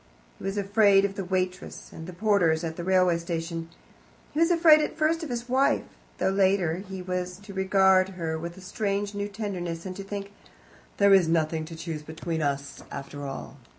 He 0.39 0.43
was 0.45 0.57
afraid 0.57 1.05
of 1.05 1.13
the 1.13 1.23
waitress 1.23 1.91
and 1.93 2.07
the 2.07 2.11
porters 2.13 2.63
at 2.63 2.75
the 2.75 2.83
railway 2.83 3.19
station. 3.19 3.69
He 4.31 4.39
was 4.39 4.49
afraid 4.49 4.81
at 4.81 4.97
first 4.97 5.21
of 5.21 5.29
his 5.29 5.47
wife, 5.47 5.83
though 6.17 6.31
later 6.31 6.77
he 6.77 7.03
was 7.03 7.37
to 7.37 7.53
regard 7.53 8.09
her 8.17 8.35
with 8.39 8.57
a 8.57 8.61
strange 8.61 9.13
new 9.13 9.27
tenderness, 9.27 9.85
and 9.85 9.95
to 9.95 10.03
think, 10.03 10.31
"There 10.97 11.13
is 11.13 11.27
nothing 11.27 11.65
to 11.65 11.75
choose 11.75 12.01
between 12.01 12.41
us, 12.41 12.81
after 12.91 13.27
all." 13.27 13.57